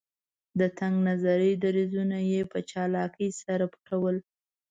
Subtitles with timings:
[0.59, 4.15] د تنګ نظري دریځونه یې په چالاکۍ سره پټول.